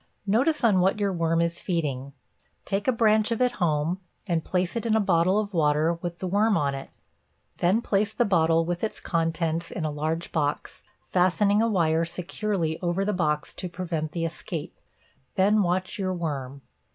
Notice 0.25 0.63
on 0.63 0.79
what 0.79 0.99
your 0.99 1.13
worm 1.13 1.41
is 1.41 1.59
feeding; 1.59 2.13
take 2.65 2.87
a 2.87 2.91
branch 2.91 3.29
of 3.29 3.39
it 3.39 3.51
home 3.61 3.99
and 4.25 4.43
place 4.43 4.75
it 4.75 4.87
in 4.87 4.95
a 4.95 4.99
bottle 4.99 5.37
of 5.37 5.53
water 5.53 5.93
with 5.93 6.17
the 6.17 6.25
worm 6.25 6.57
on 6.57 6.73
it; 6.73 6.89
then 7.59 7.83
place 7.83 8.11
the 8.11 8.25
bottle 8.25 8.65
with 8.65 8.83
its 8.83 8.99
contents 8.99 9.69
in 9.69 9.85
a 9.85 9.91
large 9.91 10.31
box, 10.31 10.81
fastening 11.11 11.61
a 11.61 11.69
wire 11.69 12.03
securely 12.03 12.79
over 12.81 13.05
the 13.05 13.13
box, 13.13 13.53
to 13.53 13.69
prevent 13.69 14.11
the 14.13 14.25
escape; 14.25 14.75
then 15.35 15.61
watch 15.61 15.99
your 15.99 16.13
worm. 16.15 16.63